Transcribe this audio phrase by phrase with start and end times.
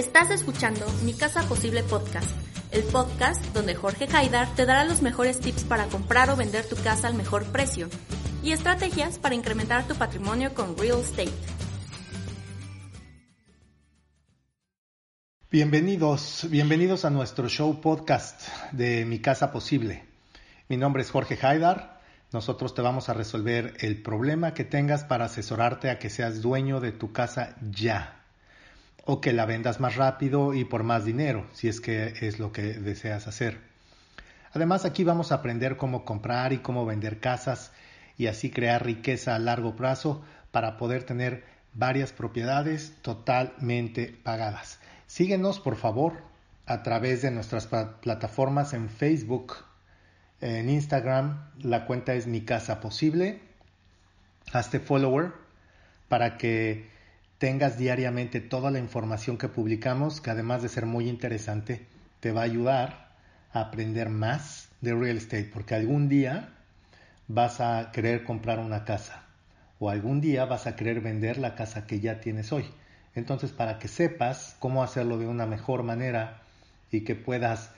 [0.00, 2.30] Estás escuchando Mi Casa Posible Podcast,
[2.70, 6.74] el podcast donde Jorge Haidar te dará los mejores tips para comprar o vender tu
[6.76, 7.86] casa al mejor precio
[8.42, 11.34] y estrategias para incrementar tu patrimonio con real estate.
[15.50, 20.06] Bienvenidos, bienvenidos a nuestro show podcast de Mi Casa Posible.
[20.70, 22.00] Mi nombre es Jorge Haidar.
[22.32, 26.80] Nosotros te vamos a resolver el problema que tengas para asesorarte a que seas dueño
[26.80, 28.19] de tu casa ya
[29.04, 32.52] o que la vendas más rápido y por más dinero, si es que es lo
[32.52, 33.58] que deseas hacer.
[34.52, 37.72] Además, aquí vamos a aprender cómo comprar y cómo vender casas
[38.18, 44.80] y así crear riqueza a largo plazo para poder tener varias propiedades totalmente pagadas.
[45.06, 46.14] Síguenos, por favor,
[46.66, 49.54] a través de nuestras plataformas en Facebook,
[50.40, 53.40] en Instagram, la cuenta es Mi Casa Posible.
[54.52, 55.32] Hazte follower
[56.08, 56.89] para que
[57.40, 61.86] tengas diariamente toda la información que publicamos, que además de ser muy interesante,
[62.20, 63.08] te va a ayudar
[63.54, 66.50] a aprender más de real estate, porque algún día
[67.28, 69.22] vas a querer comprar una casa
[69.78, 72.66] o algún día vas a querer vender la casa que ya tienes hoy.
[73.14, 76.42] Entonces, para que sepas cómo hacerlo de una mejor manera
[76.92, 77.70] y que puedas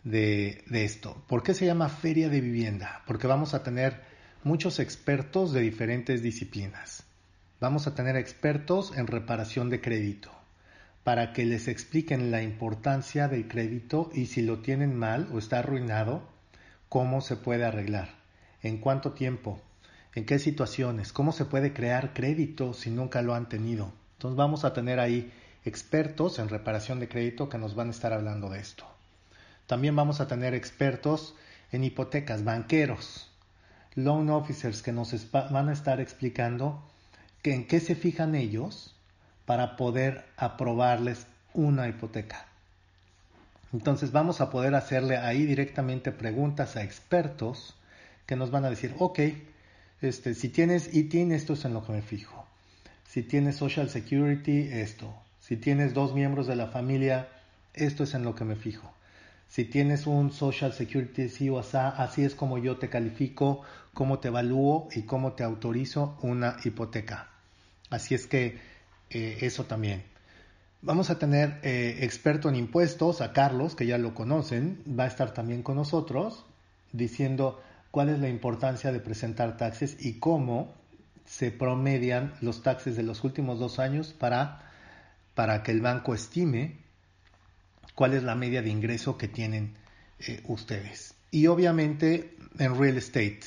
[0.03, 1.23] de, de esto.
[1.27, 3.03] ¿Por qué se llama Feria de Vivienda?
[3.05, 4.01] Porque vamos a tener
[4.43, 7.03] muchos expertos de diferentes disciplinas.
[7.59, 10.42] Vamos a tener expertos en reparación de crédito
[11.03, 15.59] para que les expliquen la importancia del crédito y si lo tienen mal o está
[15.59, 16.21] arruinado,
[16.87, 18.09] cómo se puede arreglar,
[18.61, 19.59] en cuánto tiempo,
[20.15, 23.91] en qué situaciones, cómo se puede crear crédito si nunca lo han tenido.
[24.13, 25.31] Entonces vamos a tener ahí
[25.65, 28.85] expertos en reparación de crédito que nos van a estar hablando de esto.
[29.67, 31.35] También vamos a tener expertos
[31.71, 33.29] en hipotecas, banqueros,
[33.95, 36.83] loan officers que nos van a estar explicando
[37.41, 38.92] que en qué se fijan ellos
[39.45, 42.45] para poder aprobarles una hipoteca.
[43.73, 47.75] Entonces vamos a poder hacerle ahí directamente preguntas a expertos
[48.25, 49.19] que nos van a decir, ok,
[50.01, 52.45] este, si tienes ITIN, esto es en lo que me fijo.
[53.07, 55.13] Si tienes Social Security, esto.
[55.39, 57.27] Si tienes dos miembros de la familia,
[57.73, 58.91] esto es en lo que me fijo.
[59.49, 63.61] Si tienes un Social Security, sí o así es como yo te califico,
[63.93, 67.29] cómo te evalúo y cómo te autorizo una hipoteca.
[67.89, 68.59] Así es que
[69.13, 70.03] eh, eso también.
[70.81, 75.07] Vamos a tener eh, experto en impuestos a Carlos, que ya lo conocen, va a
[75.07, 76.45] estar también con nosotros
[76.91, 80.73] diciendo cuál es la importancia de presentar taxes y cómo
[81.25, 84.71] se promedian los taxes de los últimos dos años para,
[85.35, 86.79] para que el banco estime
[87.95, 89.75] cuál es la media de ingreso que tienen
[90.19, 91.15] eh, ustedes.
[91.31, 93.41] Y obviamente en real estate,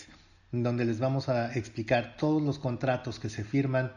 [0.52, 3.92] donde les vamos a explicar todos los contratos que se firman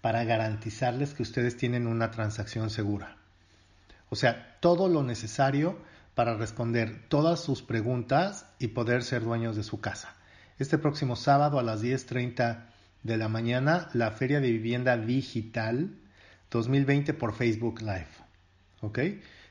[0.00, 3.16] para garantizarles que ustedes tienen una transacción segura.
[4.10, 5.78] O sea, todo lo necesario
[6.14, 10.14] para responder todas sus preguntas y poder ser dueños de su casa.
[10.58, 12.64] Este próximo sábado a las 10.30
[13.02, 15.90] de la mañana, la Feria de Vivienda Digital
[16.50, 18.08] 2020 por Facebook Live.
[18.80, 18.98] ¿Ok?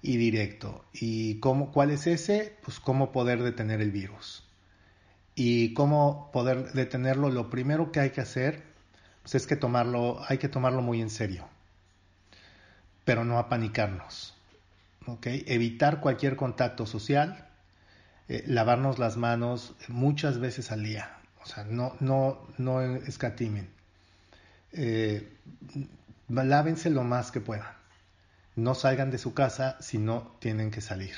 [0.02, 0.84] y directo.
[0.94, 2.58] ¿Y cómo, cuál es ese?
[2.64, 4.44] Pues cómo poder detener el virus.
[5.36, 8.72] Y cómo poder detenerlo, lo primero que hay que hacer
[9.22, 11.48] pues es que tomarlo, hay que tomarlo muy en serio,
[13.06, 14.36] pero no apanicarnos.
[15.06, 15.44] ¿okay?
[15.48, 17.48] Evitar cualquier contacto social,
[18.28, 21.18] eh, lavarnos las manos muchas veces al día.
[21.44, 23.70] O sea, no, no, no escatimen.
[24.74, 25.28] Eh,
[26.32, 27.74] lávense lo más que puedan.
[28.56, 31.16] No salgan de su casa si no tienen que salir.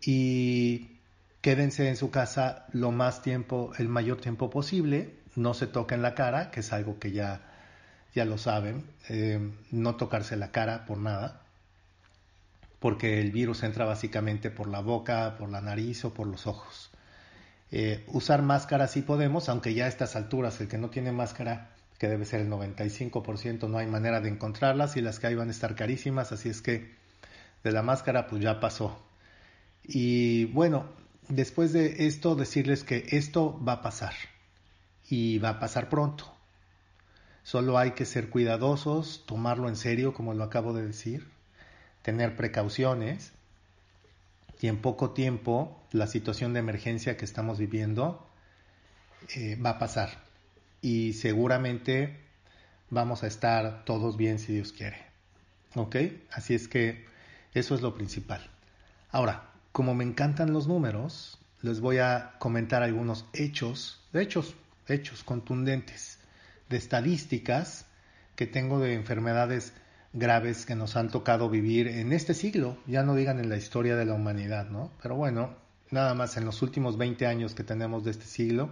[0.00, 0.98] Y
[1.40, 5.14] quédense en su casa lo más tiempo, el mayor tiempo posible.
[5.34, 7.42] No se toquen la cara, que es algo que ya,
[8.14, 8.84] ya lo saben.
[9.08, 11.42] Eh, no tocarse la cara por nada.
[12.78, 16.90] Porque el virus entra básicamente por la boca, por la nariz o por los ojos.
[17.72, 21.75] Eh, usar máscara si podemos, aunque ya a estas alturas el que no tiene máscara,
[21.98, 25.48] que debe ser el 95%, no hay manera de encontrarlas y las que hay van
[25.48, 26.94] a estar carísimas, así es que
[27.64, 29.02] de la máscara pues ya pasó.
[29.82, 30.86] Y bueno,
[31.28, 34.14] después de esto decirles que esto va a pasar
[35.08, 36.32] y va a pasar pronto.
[37.42, 41.28] Solo hay que ser cuidadosos, tomarlo en serio, como lo acabo de decir,
[42.02, 43.32] tener precauciones
[44.60, 48.26] y en poco tiempo la situación de emergencia que estamos viviendo
[49.34, 50.25] eh, va a pasar
[50.86, 52.16] y seguramente
[52.90, 54.98] vamos a estar todos bien si Dios quiere.
[55.74, 55.96] ¿Ok?
[56.30, 57.06] Así es que
[57.54, 58.48] eso es lo principal.
[59.10, 64.54] Ahora, como me encantan los números, les voy a comentar algunos hechos, hechos,
[64.86, 66.20] hechos contundentes,
[66.68, 67.86] de estadísticas
[68.36, 69.72] que tengo de enfermedades
[70.12, 73.96] graves que nos han tocado vivir en este siglo, ya no digan en la historia
[73.96, 74.92] de la humanidad, ¿no?
[75.02, 75.56] Pero bueno,
[75.90, 78.70] nada más en los últimos 20 años que tenemos de este siglo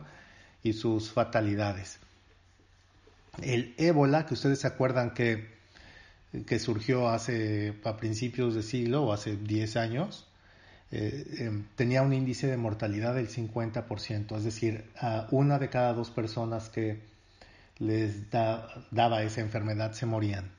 [0.62, 1.99] y sus fatalidades.
[3.42, 5.48] El ébola, que ustedes se acuerdan que,
[6.46, 10.28] que surgió hace a principios de siglo o hace 10 años,
[10.90, 15.93] eh, em, tenía un índice de mortalidad del 50%, es decir, a una de cada
[15.93, 17.00] dos personas que
[17.79, 20.53] les daba esa enfermedad se morían.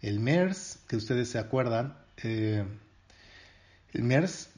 [0.00, 2.64] El MERS, que ustedes se acuerdan, eh,
[3.92, 4.50] el MERS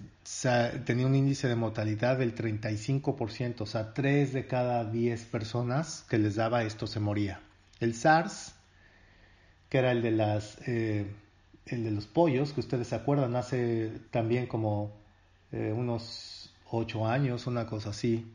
[0.84, 6.18] tenía un índice de mortalidad del 35%, o sea, 3 de cada 10 personas que
[6.18, 7.40] les daba esto se moría.
[7.78, 8.54] El SARS,
[9.68, 11.06] que era el de, las, eh,
[11.66, 14.92] el de los pollos, que ustedes se acuerdan, hace también como
[15.52, 18.32] eh, unos 8 años, una cosa así,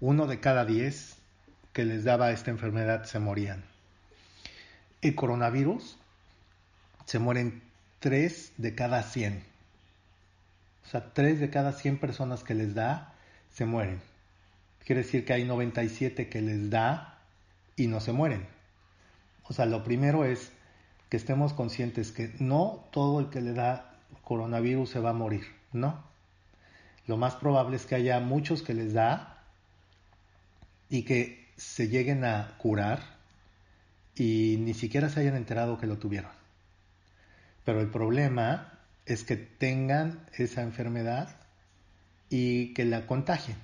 [0.00, 1.16] uno de cada 10
[1.72, 3.64] que les daba esta enfermedad se morían.
[5.00, 5.96] El coronavirus,
[7.04, 7.62] se mueren
[8.00, 9.53] 3 de cada 100.
[10.84, 13.14] O sea, 3 de cada 100 personas que les da,
[13.52, 14.00] se mueren.
[14.84, 17.18] Quiere decir que hay 97 que les da
[17.76, 18.46] y no se mueren.
[19.44, 20.52] O sea, lo primero es
[21.08, 25.44] que estemos conscientes que no todo el que le da coronavirus se va a morir,
[25.72, 26.02] no.
[27.06, 29.42] Lo más probable es que haya muchos que les da
[30.88, 33.00] y que se lleguen a curar
[34.16, 36.30] y ni siquiera se hayan enterado que lo tuvieron.
[37.64, 38.73] Pero el problema
[39.06, 41.36] es que tengan esa enfermedad
[42.30, 43.56] y que la contagien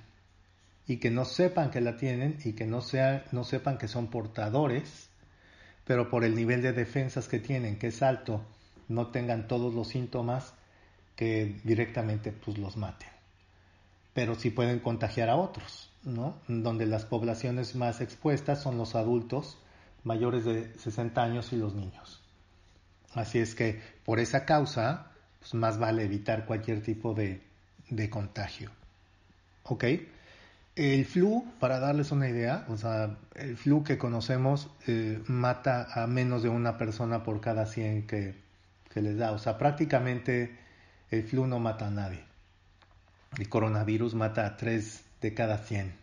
[0.87, 4.07] y que no sepan que la tienen y que no, sea, no sepan que son
[4.07, 5.09] portadores,
[5.85, 8.45] pero por el nivel de defensas que tienen, que es alto,
[8.87, 10.53] no tengan todos los síntomas
[11.15, 13.09] que directamente pues los maten.
[14.13, 16.35] pero sí pueden contagiar a otros, ¿no?
[16.47, 19.57] Donde las poblaciones más expuestas son los adultos
[20.03, 22.21] mayores de 60 años y los niños.
[23.13, 25.10] Así es que por esa causa,
[25.41, 27.41] pues más vale evitar cualquier tipo de,
[27.89, 28.69] de contagio.
[29.63, 29.85] ¿Ok?
[30.75, 36.07] El flu, para darles una idea, o sea, el flu que conocemos eh, mata a
[36.07, 38.35] menos de una persona por cada 100 que,
[38.93, 39.31] que les da.
[39.31, 40.57] O sea, prácticamente
[41.09, 42.23] el flu no mata a nadie.
[43.37, 45.93] El coronavirus mata a 3 de cada 100.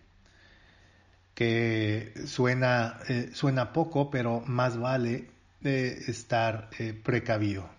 [1.35, 5.30] Que suena, eh, suena poco, pero más vale
[5.62, 6.71] eh, estar
[7.04, 7.77] precavido.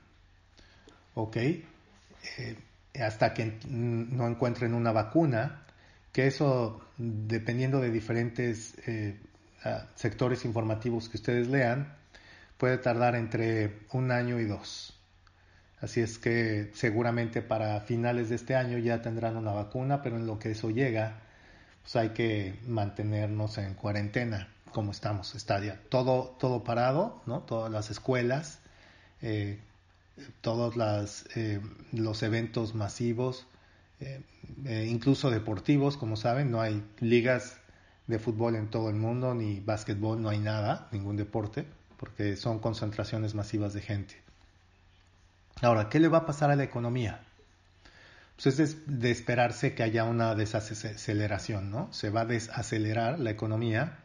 [1.15, 1.37] ¿Ok?
[2.99, 5.63] hasta que no encuentren una vacuna,
[6.11, 9.17] que eso, dependiendo de diferentes eh,
[9.95, 11.93] sectores informativos que ustedes lean,
[12.57, 14.95] puede tardar entre un año y dos.
[15.81, 20.27] Así es que seguramente para finales de este año ya tendrán una vacuna, pero en
[20.27, 21.21] lo que eso llega,
[21.81, 27.41] pues hay que mantenernos en cuarentena, como estamos, está todo, todo parado, ¿no?
[27.41, 28.59] Todas las escuelas,
[29.21, 29.59] eh,
[30.41, 31.61] todos las, eh,
[31.91, 33.47] los eventos masivos,
[33.99, 34.21] eh,
[34.65, 37.57] eh, incluso deportivos, como saben, no hay ligas
[38.07, 41.65] de fútbol en todo el mundo, ni básquetbol, no hay nada, ningún deporte,
[41.97, 44.15] porque son concentraciones masivas de gente.
[45.61, 47.21] Ahora, ¿qué le va a pasar a la economía?
[48.41, 51.91] Pues es de esperarse que haya una desaceleración, ¿no?
[51.91, 53.99] Se va a desacelerar la economía,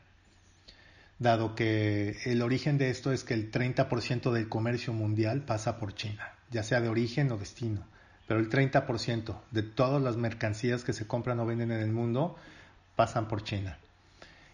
[1.18, 5.94] dado que el origen de esto es que el 30% del comercio mundial pasa por
[5.94, 7.86] China, ya sea de origen o destino
[8.26, 12.36] pero el 30% de todas las mercancías que se compran o venden en el mundo
[12.96, 13.78] pasan por China.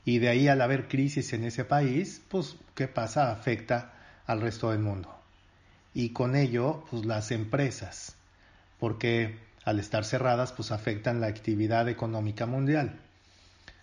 [0.05, 3.31] Y de ahí al haber crisis en ese país, pues, ¿qué pasa?
[3.31, 3.93] Afecta
[4.27, 5.15] al resto del mundo.
[5.95, 8.17] Y con ello, pues las empresas,
[8.79, 12.99] porque al estar cerradas, pues afectan la actividad económica mundial.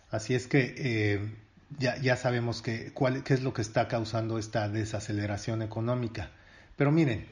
[0.10, 1.36] Así es que eh,
[1.78, 6.32] ya, ya, sabemos cuál, qué es lo que está causando esta desaceleración económica.
[6.76, 7.28] Pero miren,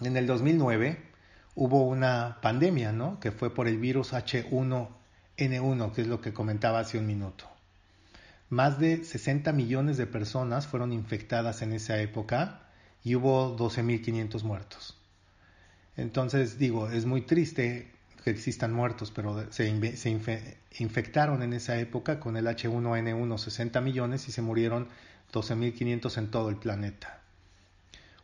[0.00, 0.98] en el 2009,
[1.54, 3.20] hubo una pandemia, ¿no?
[3.20, 7.46] Que fue por el virus H1N1, que es lo que comentaba hace un minuto.
[8.48, 12.62] Más de 60 millones de personas fueron infectadas en esa época
[13.04, 14.98] y hubo 12.500 muertos.
[15.96, 22.20] Entonces, digo, es muy triste que existan muertos, pero se, se infectaron en esa época
[22.20, 24.88] con el H1N1 60 millones y se murieron
[25.32, 27.20] 12.500 en todo el planeta.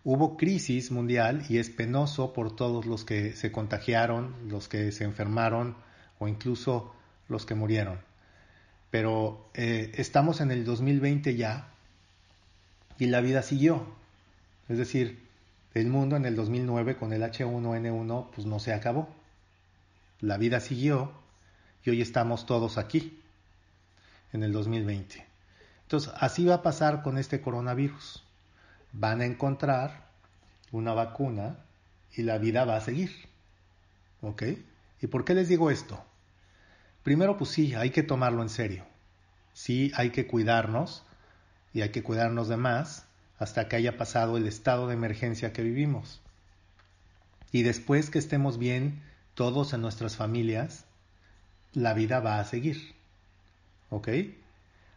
[0.04, 5.04] Hubo crisis mundial y es penoso por todos los que se contagiaron, los que se
[5.04, 5.76] enfermaron
[6.18, 6.94] o incluso
[7.28, 7.98] los que murieron.
[8.90, 11.68] Pero eh, estamos en el 2020 ya
[12.98, 13.84] y la vida siguió.
[14.68, 15.26] Es decir,
[15.74, 19.08] el mundo en el 2009 con el H1N1 pues no se acabó.
[20.20, 21.12] La vida siguió
[21.84, 23.20] y hoy estamos todos aquí
[24.32, 25.24] en el 2020.
[25.82, 28.22] Entonces, así va a pasar con este coronavirus
[28.98, 30.06] van a encontrar
[30.72, 31.58] una vacuna
[32.14, 33.10] y la vida va a seguir.
[34.22, 34.42] ¿Ok?
[35.00, 36.02] ¿Y por qué les digo esto?
[37.02, 38.84] Primero, pues sí, hay que tomarlo en serio.
[39.52, 41.04] Sí, hay que cuidarnos
[41.72, 43.04] y hay que cuidarnos de más
[43.38, 46.20] hasta que haya pasado el estado de emergencia que vivimos.
[47.52, 49.02] Y después que estemos bien
[49.36, 50.86] todos en nuestras familias,
[51.72, 52.96] la vida va a seguir.
[53.90, 54.08] ¿Ok?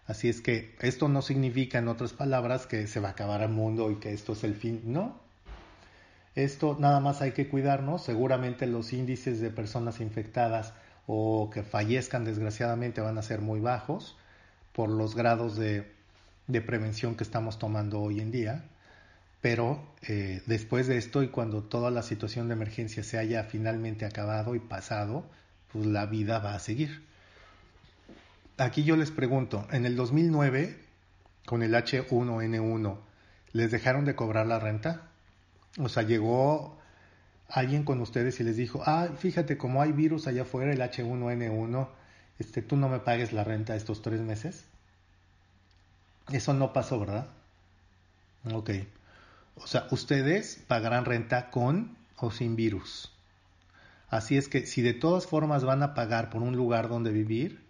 [0.08, 3.50] Así es que esto no significa, en otras palabras, que se va a acabar el
[3.50, 4.82] mundo y que esto es el fin.
[4.86, 5.20] No.
[6.34, 8.04] Esto nada más hay que cuidarnos.
[8.04, 10.74] Seguramente los índices de personas infectadas
[11.06, 14.18] o que fallezcan desgraciadamente van a ser muy bajos
[14.74, 15.86] por los grados de,
[16.66, 18.64] prevención que estamos tomando hoy en día.
[19.42, 24.06] Pero eh, después de esto y cuando toda la situación de emergencia se haya finalmente
[24.06, 25.26] acabado y pasado,
[25.72, 27.10] pues la vida va a seguir
[28.60, 30.78] aquí yo les pregunto, en el 2009,
[31.46, 32.98] con el H1N1,
[33.54, 35.10] ¿les dejaron de cobrar la renta?
[35.80, 36.78] O sea, llegó
[37.48, 41.90] alguien con ustedes y les dijo, ah, fíjate, como hay virus allá afuera, el H1N1,
[42.38, 44.66] este, tú no me pagues la renta estos tres meses.
[46.32, 47.28] Eso no pasó, ¿verdad?
[48.54, 48.72] Ok.
[49.60, 53.12] O sea, ustedes pagarán renta con o sin virus.
[54.10, 57.70] Así es que si de todas formas van a pagar por un lugar donde vivir,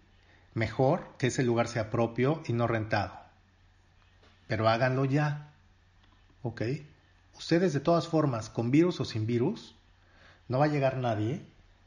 [0.54, 3.14] Mejor que ese lugar sea propio y no rentado.
[4.48, 5.52] Pero háganlo ya.
[6.42, 6.62] ¿Ok?
[7.36, 9.76] Ustedes de todas formas, con virus o sin virus,
[10.48, 11.40] no va a llegar nadie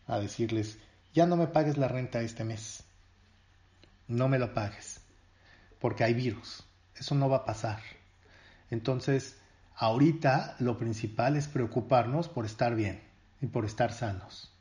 [0.08, 0.78] a decirles,
[1.14, 2.84] ya no me pagues la renta este mes.
[4.08, 5.02] No me lo pagues.
[5.80, 6.64] Porque hay virus.
[6.96, 7.82] Eso no va a pasar.
[8.72, 9.38] Entonces,
[9.76, 13.02] ahorita lo principal es preocuparnos por estar bien
[13.42, 14.52] y por estar sanos.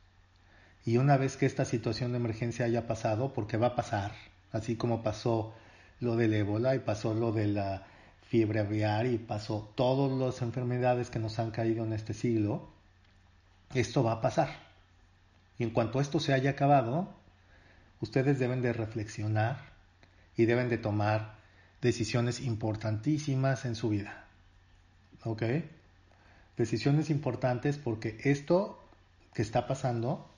[0.84, 4.12] Y una vez que esta situación de emergencia haya pasado, porque va a pasar,
[4.50, 5.54] así como pasó
[6.00, 7.86] lo del ébola y pasó lo de la
[8.28, 12.70] fiebre aviar y pasó todas las enfermedades que nos han caído en este siglo,
[13.74, 14.48] esto va a pasar.
[15.58, 17.14] Y en cuanto esto se haya acabado,
[18.00, 19.58] ustedes deben de reflexionar
[20.36, 21.34] y deben de tomar
[21.80, 24.21] decisiones importantísimas en su vida.
[25.24, 25.42] ¿Ok?
[26.56, 28.78] Decisiones importantes porque esto
[29.34, 30.28] que está pasando,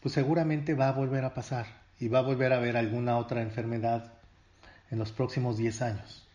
[0.00, 1.66] pues seguramente va a volver a pasar
[1.98, 4.12] y va a volver a haber alguna otra enfermedad
[4.90, 6.28] en los próximos 10 años.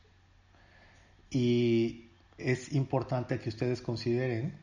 [1.30, 4.54] Y es importante que ustedes consideren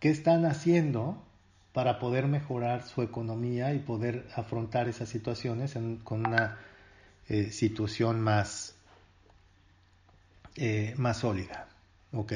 [0.00, 1.22] qué están haciendo
[1.72, 5.74] para poder mejorar su economía y poder afrontar esas situaciones
[6.04, 6.58] con una
[7.28, 8.74] eh, situación más,
[10.56, 11.71] eh, más sólida.
[12.12, 12.32] ¿Ok?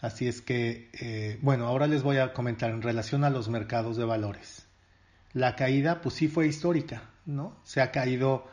[0.00, 3.96] Así es que, eh, bueno, ahora les voy a comentar en relación a los mercados
[3.96, 4.66] de valores.
[5.32, 7.56] La caída, pues sí fue histórica, ¿no?
[7.64, 8.46] Se ha caído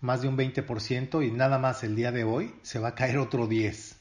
[0.00, 3.18] más de un 20% y nada más el día de hoy se va a caer
[3.18, 3.96] otro 10%.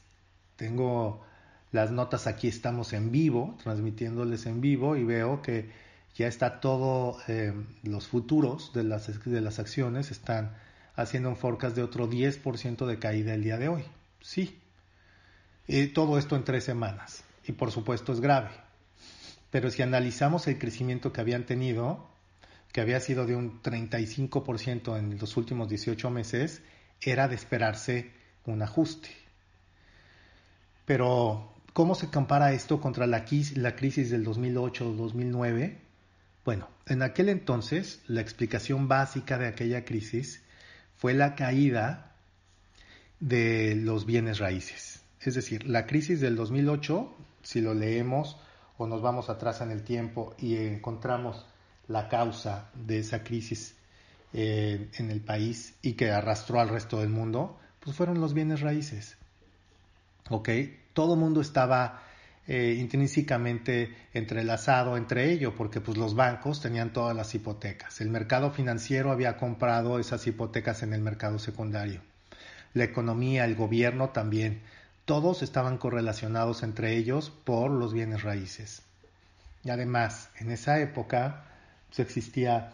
[0.55, 1.25] Tengo
[1.71, 5.69] las notas aquí, estamos en vivo, transmitiéndoles en vivo y veo que
[6.15, 7.53] ya está todo, eh,
[7.83, 10.55] los futuros de las, de las acciones están
[10.95, 13.83] haciendo un forecast de otro 10% de caída el día de hoy.
[14.21, 14.57] Sí.
[15.93, 17.23] Todo esto en tres semanas.
[17.45, 18.51] Y por supuesto es grave.
[19.51, 22.07] Pero si analizamos el crecimiento que habían tenido,
[22.71, 26.61] que había sido de un 35% en los últimos 18 meses,
[27.01, 28.11] era de esperarse
[28.45, 29.09] un ajuste.
[30.85, 35.77] Pero, ¿cómo se compara esto contra la, la crisis del 2008-2009?
[36.43, 40.43] Bueno, en aquel entonces la explicación básica de aquella crisis
[40.95, 42.11] fue la caída
[43.19, 44.94] de los bienes raíces.
[45.25, 48.37] Es decir, la crisis del 2008, si lo leemos
[48.77, 51.45] o nos vamos atrás en el tiempo y encontramos
[51.87, 53.75] la causa de esa crisis
[54.33, 58.61] eh, en el país y que arrastró al resto del mundo, pues fueron los bienes
[58.61, 59.17] raíces.
[60.29, 60.49] ¿Ok?
[60.93, 62.03] Todo mundo estaba
[62.47, 68.01] eh, intrínsecamente entrelazado entre ellos porque pues los bancos tenían todas las hipotecas.
[68.01, 72.01] El mercado financiero había comprado esas hipotecas en el mercado secundario.
[72.73, 74.61] La economía, el gobierno también.
[75.05, 78.81] Todos estaban correlacionados entre ellos por los bienes raíces.
[79.63, 81.45] Y además, en esa época,
[81.87, 82.73] pues, existía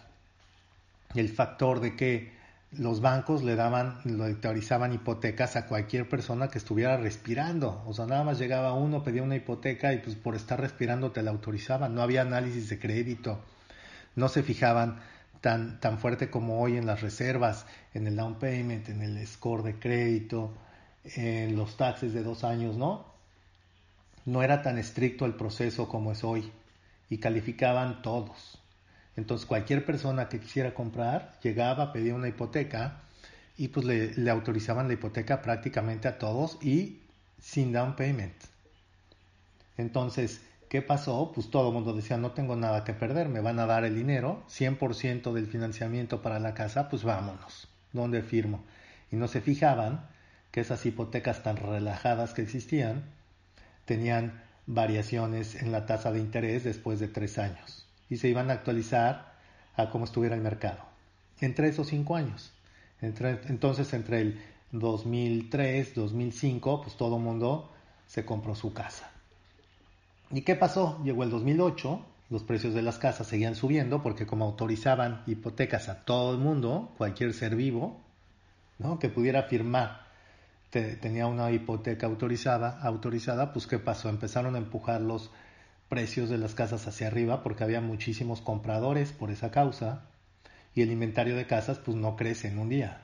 [1.13, 2.31] el factor de que
[2.71, 7.83] los bancos le daban, le autorizaban hipotecas a cualquier persona que estuviera respirando.
[7.85, 11.21] O sea, nada más llegaba uno, pedía una hipoteca y pues por estar respirando te
[11.21, 11.93] la autorizaban.
[11.93, 13.41] No había análisis de crédito.
[14.15, 15.01] No se fijaban
[15.41, 19.63] tan, tan fuerte como hoy en las reservas, en el down payment, en el score
[19.63, 20.53] de crédito,
[21.03, 23.05] en los taxes de dos años, ¿no?
[24.25, 26.51] No era tan estricto el proceso como es hoy
[27.09, 28.59] y calificaban todos.
[29.15, 33.01] Entonces cualquier persona que quisiera comprar llegaba, pedía una hipoteca
[33.57, 37.01] y pues le, autorizaban la hipoteca prácticamente a todos y
[37.39, 38.35] sin down payment.
[39.77, 41.31] Entonces, ¿qué pasó?
[41.33, 43.95] Pues todo el mundo decía, no tengo nada que perder, me van a dar el
[43.95, 48.63] dinero, 100% del financiamiento para la casa, pues vámonos, ¿dónde firmo?
[49.11, 50.07] Y no se fijaban
[50.51, 53.03] que esas hipotecas tan relajadas que existían
[53.85, 58.53] tenían variaciones en la tasa de interés después de tres años y se iban a
[58.53, 59.33] actualizar
[59.75, 60.91] a cómo estuviera el mercado
[61.39, 62.51] en tres o cinco años.
[63.01, 67.71] entonces, entre el 2003, 2005, pues todo el mundo
[68.07, 69.09] se compró su casa.
[70.29, 71.01] ¿Y qué pasó?
[71.03, 76.05] Llegó el 2008, los precios de las casas seguían subiendo porque como autorizaban hipotecas a
[76.05, 77.99] todo el mundo, cualquier ser vivo,
[78.79, 78.99] ¿no?
[78.99, 80.07] que pudiera firmar,
[80.71, 84.09] tenía una hipoteca autorizada, autorizada, pues ¿qué pasó?
[84.09, 85.31] Empezaron a empujar los
[85.89, 90.05] precios de las casas hacia arriba porque había muchísimos compradores por esa causa
[90.73, 93.01] y el inventario de casas pues no crece en un día.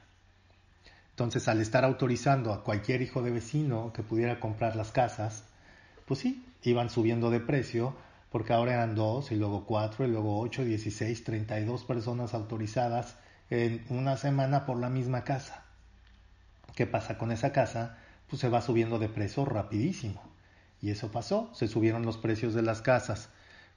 [1.09, 5.43] Entonces al estar autorizando a cualquier hijo de vecino que pudiera comprar las casas,
[6.05, 7.93] pues sí, iban subiendo de precio
[8.31, 12.33] porque ahora eran dos y luego cuatro y luego ocho, dieciséis, treinta y dos personas
[12.33, 13.17] autorizadas
[13.49, 15.66] en una semana por la misma casa.
[16.77, 17.97] ¿Qué pasa con esa casa?
[18.29, 20.21] Pues se va subiendo de precio rapidísimo.
[20.79, 23.29] Y eso pasó, se subieron los precios de las casas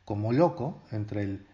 [0.04, 1.46] como loco entre el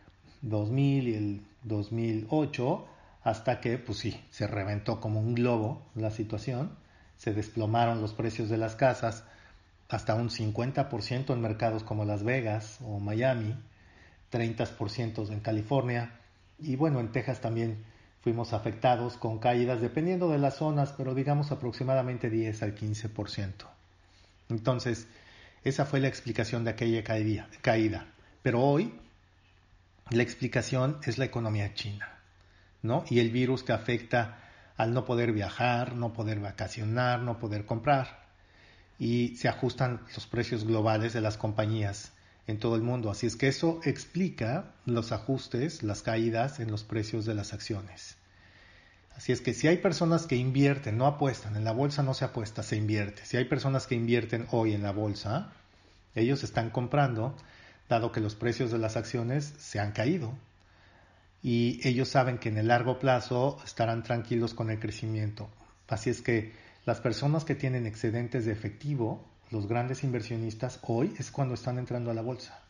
[0.43, 2.89] 2000 y el 2008
[3.23, 6.77] hasta que, pues sí, se reventó como un globo la situación,
[7.17, 9.23] se desplomaron los precios de las casas
[9.89, 13.55] hasta un 50% en mercados como Las Vegas o Miami,
[14.33, 16.19] 30% en California
[16.59, 17.85] y bueno, en Texas también
[18.27, 23.53] fuimos afectados con caídas dependiendo de las zonas, pero digamos aproximadamente 10 al 15%.
[24.49, 25.07] Entonces,
[25.63, 28.09] esa fue la explicación de aquella caída.
[28.43, 28.93] Pero hoy
[30.11, 32.19] La explicación es la economía china,
[32.83, 33.05] ¿no?
[33.09, 34.39] Y el virus que afecta
[34.77, 38.25] al no poder viajar, no poder vacacionar, no poder comprar.
[38.99, 42.11] Y se ajustan los precios globales de las compañías
[42.47, 43.11] en todo el mundo.
[43.11, 48.17] Así es que eso explica los ajustes, las caídas en los precios de las acciones.
[49.17, 52.27] Así es que si hay personas que invierten, no apuestan, en la bolsa no se
[52.27, 53.25] apuesta, se invierte.
[53.25, 55.53] Si hay personas que invierten hoy en la bolsa,
[56.15, 57.35] ellos están comprando,
[57.89, 60.35] dado que los precios de las acciones se han caído.
[61.43, 65.49] Y ellos saben que en el largo plazo estarán tranquilos con el crecimiento.
[65.89, 66.53] Así es que
[66.85, 72.11] las personas que tienen excedentes de efectivo, los grandes inversionistas, hoy es cuando están entrando
[72.11, 72.61] a la bolsa.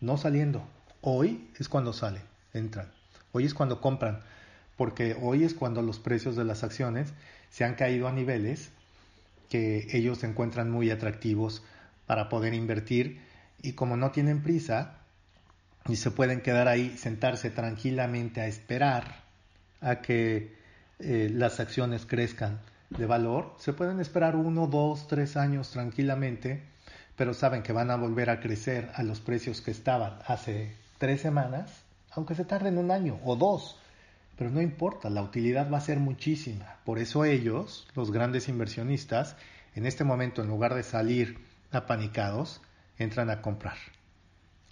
[0.00, 0.62] No saliendo.
[1.00, 2.90] Hoy es cuando salen, entran.
[3.32, 4.22] Hoy es cuando compran
[4.76, 7.12] porque hoy es cuando los precios de las acciones
[7.50, 8.70] se han caído a niveles
[9.48, 11.62] que ellos encuentran muy atractivos
[12.06, 13.20] para poder invertir
[13.62, 14.98] y como no tienen prisa
[15.88, 19.22] y se pueden quedar ahí, sentarse tranquilamente a esperar
[19.80, 20.54] a que
[20.98, 26.62] eh, las acciones crezcan de valor, se pueden esperar uno, dos, tres años tranquilamente,
[27.16, 31.20] pero saben que van a volver a crecer a los precios que estaban hace tres
[31.20, 33.78] semanas, aunque se tarden un año o dos
[34.36, 36.76] pero no importa, la utilidad va a ser muchísima.
[36.84, 39.36] Por eso ellos, los grandes inversionistas,
[39.74, 41.38] en este momento, en lugar de salir
[41.72, 42.60] apanicados,
[42.98, 43.76] entran a comprar.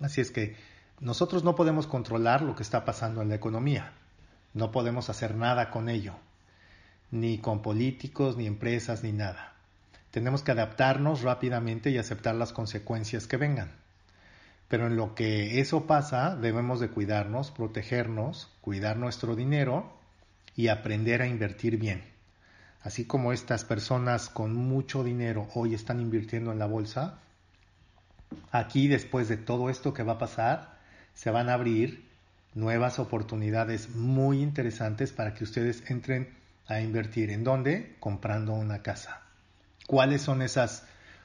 [0.00, 0.56] Así es que
[1.00, 3.92] nosotros no podemos controlar lo que está pasando en la economía.
[4.52, 6.14] No podemos hacer nada con ello,
[7.14, 9.54] ni con políticos, ni empresas, ni nada.
[10.10, 13.72] Tenemos que adaptarnos rápidamente y aceptar las consecuencias que vengan.
[14.68, 19.92] Pero en lo que eso pasa, debemos de cuidarnos, protegernos, cuidar nuestro dinero
[20.56, 22.04] y aprender a invertir bien.
[22.82, 27.18] Así como estas personas con mucho dinero hoy están invirtiendo en la bolsa,
[28.50, 30.78] aquí después de todo esto que va a pasar,
[31.14, 32.08] se van a abrir
[32.54, 37.30] nuevas oportunidades muy interesantes para que ustedes entren a invertir.
[37.30, 37.96] ¿En dónde?
[38.00, 39.22] Comprando una casa.
[39.86, 40.84] ¿Cuáles son esas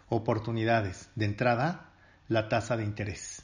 [0.10, 1.10] oportunidades?
[1.16, 1.90] De entrada,
[2.28, 3.44] la tasa de interés.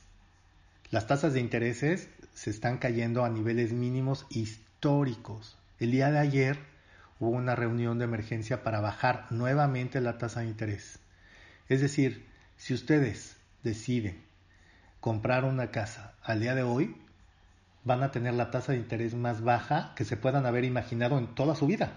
[0.92, 5.58] Las tasas de intereses se están cayendo a niveles mínimos históricos.
[5.80, 6.60] El día de ayer
[7.20, 11.00] hubo una reunión de emergencia para bajar nuevamente la tasa de interés.
[11.70, 12.26] Es decir,
[12.58, 14.22] si ustedes deciden
[15.00, 16.96] comprar una casa al día de hoy,
[17.86, 21.34] van a tener la tasa de interés más baja que se puedan haber imaginado en
[21.34, 21.94] toda su vida.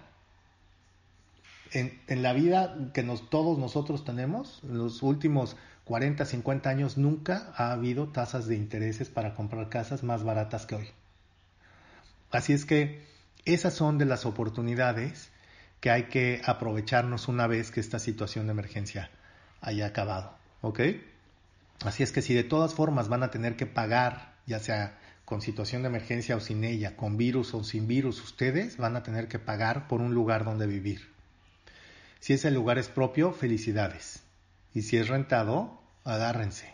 [1.72, 7.52] En, la vida que nos, todos nosotros tenemos, en los últimos 40, 50 años nunca
[7.56, 10.88] ha habido tasas de intereses para comprar casas más baratas que hoy.
[12.30, 13.06] Así es que
[13.44, 15.30] esas son de las oportunidades
[15.80, 19.10] que hay que aprovecharnos una vez que esta situación de emergencia
[19.60, 20.34] haya acabado.
[20.60, 20.80] ¿Ok?
[21.84, 24.98] Así es que si de todas formas van a tener que pagar, ya sea
[25.28, 29.02] con situación de emergencia o sin ella, con virus o sin virus, ustedes van a
[29.02, 31.06] tener que pagar por un lugar donde vivir.
[32.18, 34.22] Si ese lugar es propio, felicidades.
[34.72, 36.72] Y si es rentado, agárrense.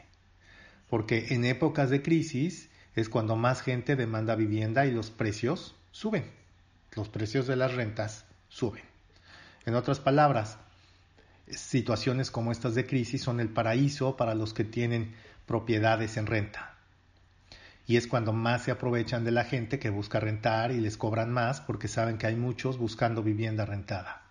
[0.88, 6.30] Porque en épocas de crisis es cuando más gente demanda vivienda y los precios suben.
[6.92, 8.84] Los precios de las rentas suben.
[9.66, 10.58] En otras palabras,
[11.48, 15.12] situaciones como estas de crisis son el paraíso para los que tienen
[15.44, 16.73] propiedades en renta.
[17.86, 21.32] Y es cuando más se aprovechan de la gente que busca rentar y les cobran
[21.32, 24.22] más porque saben que hay muchos buscando vivienda rentada.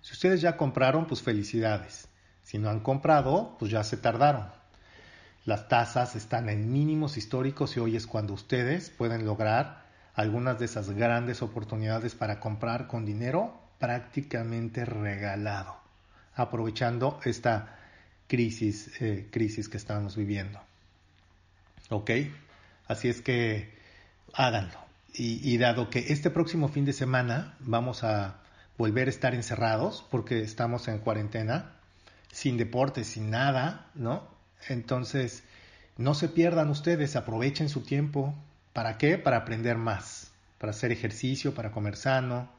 [0.00, 2.08] Si ustedes ya compraron, pues felicidades.
[2.42, 4.46] Si no han comprado, pues ya se tardaron.
[5.44, 9.82] Las tasas están en mínimos históricos y hoy es cuando ustedes pueden lograr
[10.14, 15.76] algunas de esas grandes oportunidades para comprar con dinero prácticamente regalado,
[16.34, 17.76] aprovechando esta
[18.28, 20.60] crisis, eh, crisis que estamos viviendo.
[21.90, 22.10] ¿Ok?
[22.92, 23.72] Así es que
[24.34, 24.78] háganlo.
[25.14, 28.36] y dado que este próximo fin de semana vamos a
[28.78, 31.72] volver a estar encerrados porque estamos en cuarentena,
[32.30, 34.26] sin deporte, sin nada, ¿no?
[34.68, 35.42] Entonces,
[35.96, 38.34] no se pierdan ustedes, aprovechen su tiempo.
[38.72, 39.18] ¿Para qué?
[39.18, 42.50] Para aprender más, para hacer ejercicio, para comer sano,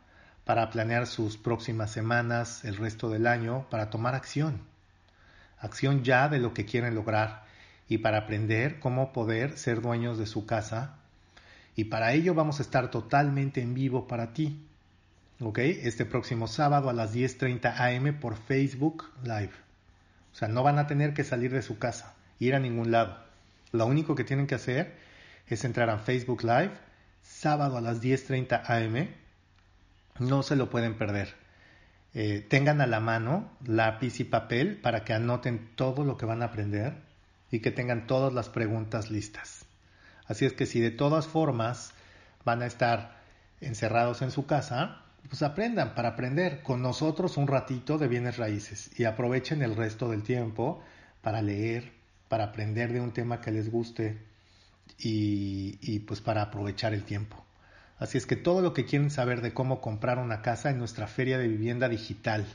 [0.45, 4.61] para planear sus próximas semanas, el resto del año, para tomar acción.
[5.59, 7.42] Acción ya de lo que quieren lograr
[7.87, 10.95] y para aprender cómo poder ser dueños de su casa.
[11.75, 14.65] Y para ello vamos a estar totalmente en vivo para ti.
[15.39, 15.59] ¿Ok?
[15.59, 19.51] Este próximo sábado a las 10.30 am por Facebook Live.
[20.31, 23.17] O sea, no van a tener que salir de su casa, ir a ningún lado.
[23.71, 24.95] Lo único que tienen que hacer
[25.47, 26.71] es entrar a Facebook Live
[27.21, 29.07] sábado a las 10.30 am.
[30.19, 31.33] No se lo pueden perder.
[32.13, 36.43] Eh, tengan a la mano lápiz y papel para que anoten todo lo que van
[36.43, 37.12] a aprender
[37.53, 39.67] y que tengan todas las preguntas listas.
[40.25, 41.93] Así es que si de todas formas
[42.43, 43.21] van a estar
[43.61, 48.89] encerrados en su casa, pues aprendan para aprender con nosotros un ratito de bienes raíces
[48.99, 50.83] y aprovechen el resto del tiempo
[51.21, 51.91] para leer,
[52.27, 54.17] para aprender de un tema que les guste
[54.97, 57.45] y, y pues para aprovechar el tiempo.
[57.99, 61.05] Así es que todo lo que quieren saber de cómo comprar una casa en nuestra
[61.05, 62.47] feria de vivienda digital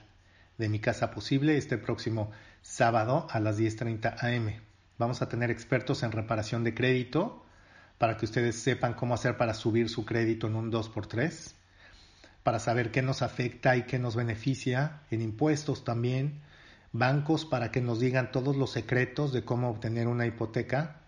[0.59, 2.33] de mi casa posible este próximo
[2.63, 4.67] sábado a las 10.30 am.
[4.99, 7.45] Vamos a tener expertos en reparación de crédito
[7.99, 11.55] para que ustedes sepan cómo hacer para subir su crédito en un 2x3,
[12.43, 16.41] para saber qué nos afecta y qué nos beneficia, en impuestos también,
[16.93, 21.01] bancos para que nos digan todos los secretos de cómo obtener una hipoteca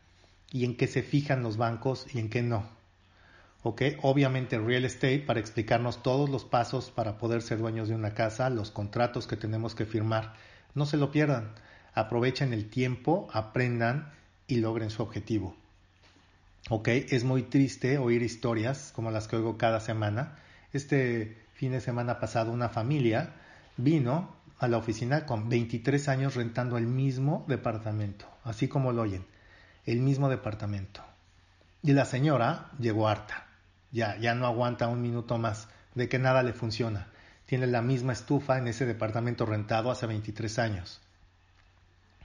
[0.53, 2.68] y en qué se fijan los bancos y en qué no.
[3.62, 3.83] ¿ok?
[4.03, 8.50] Obviamente real estate para explicarnos todos los pasos para poder ser dueños de una casa,
[8.50, 10.35] los contratos que tenemos que firmar.
[10.74, 11.53] No se lo pierdan,
[12.00, 14.12] aprovechen el tiempo, aprendan
[14.46, 15.56] y logren su objetivo.
[16.68, 16.88] ¿Ok?
[16.88, 20.36] Es muy triste oír historias como las que oigo cada semana.
[20.72, 23.34] Este fin de semana pasado una familia
[23.76, 29.24] vino a la oficina con 23 años rentando el mismo departamento, así como lo oyen,
[29.86, 31.02] el mismo departamento.
[31.82, 33.46] Y la señora llegó harta
[33.92, 37.08] ya, ya no aguanta un minuto más, de que nada le funciona.
[37.46, 41.00] Tiene la misma estufa en ese departamento rentado hace 23 años.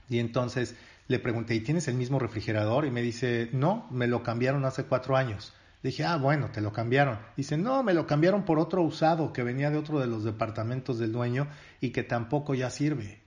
[0.08, 0.74] Y entonces
[1.08, 2.86] le pregunté, ¿y tienes el mismo refrigerador?
[2.86, 5.52] Y me dice, no, me lo cambiaron hace cuatro años.
[5.82, 7.18] Dije, ah, bueno, te lo cambiaron.
[7.36, 10.98] Dice, no, me lo cambiaron por otro usado que venía de otro de los departamentos
[10.98, 11.48] del dueño
[11.80, 13.20] y que tampoco ya sirve.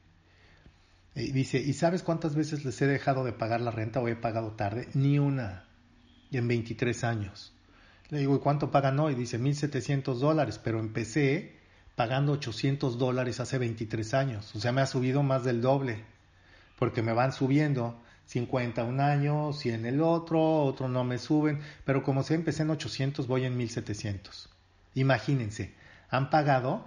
[1.15, 4.15] Y dice, ¿y sabes cuántas veces les he dejado de pagar la renta o he
[4.15, 4.87] pagado tarde?
[4.93, 5.65] Ni una.
[6.31, 7.53] En 23 años.
[8.09, 9.15] Le digo, ¿y cuánto pagan hoy?
[9.15, 11.57] Dice 1.700 dólares, pero empecé
[11.95, 14.55] pagando 800 dólares hace 23 años.
[14.55, 16.03] O sea, me ha subido más del doble,
[16.79, 22.03] porque me van subiendo 50 un año, 100 el otro, otro no me suben, pero
[22.03, 24.47] como se empecé en 800, voy en 1.700.
[24.95, 25.73] Imagínense,
[26.09, 26.85] han pagado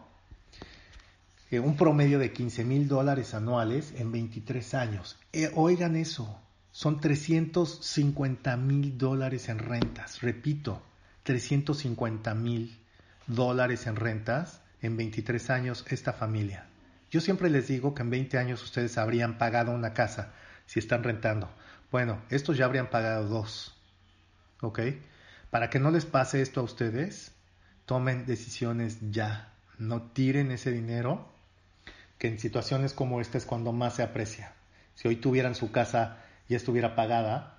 [1.50, 5.18] eh, un promedio de 15 mil dólares anuales en 23 años.
[5.32, 10.80] Eh, oigan eso, son 350 mil dólares en rentas, repito,
[11.24, 12.78] 350 mil
[13.26, 16.66] dólares en rentas en 23 años esta familia.
[17.12, 20.32] Yo siempre les digo que en 20 años ustedes habrían pagado una casa
[20.64, 21.50] si están rentando.
[21.90, 23.78] Bueno, estos ya habrían pagado dos.
[24.62, 24.80] ¿Ok?
[25.50, 27.32] Para que no les pase esto a ustedes,
[27.84, 29.52] tomen decisiones ya.
[29.76, 31.28] No tiren ese dinero,
[32.16, 34.54] que en situaciones como esta es cuando más se aprecia.
[34.94, 36.16] Si hoy tuvieran su casa
[36.48, 37.58] y estuviera pagada,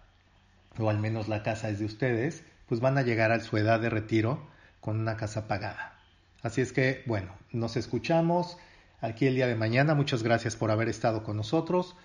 [0.80, 3.80] o al menos la casa es de ustedes, pues van a llegar a su edad
[3.80, 4.48] de retiro
[4.82, 6.00] con una casa pagada.
[6.42, 8.58] Así es que, bueno, nos escuchamos
[9.04, 9.94] aquí el día de mañana.
[9.94, 11.96] Muchas gracias por haber estado con nosotros.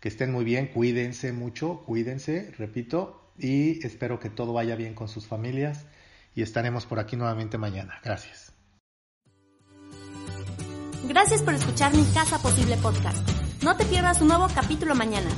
[0.00, 5.08] Que estén muy bien, cuídense mucho, cuídense, repito, y espero que todo vaya bien con
[5.08, 5.86] sus familias
[6.34, 8.00] y estaremos por aquí nuevamente mañana.
[8.02, 8.52] Gracias.
[11.06, 13.28] Gracias por escuchar mi Casa Posible podcast.
[13.62, 15.28] No te pierdas un nuevo capítulo mañana.